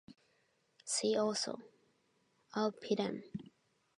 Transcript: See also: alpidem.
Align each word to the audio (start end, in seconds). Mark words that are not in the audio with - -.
See 0.83 1.15
also: 1.15 1.59
alpidem. 2.55 3.21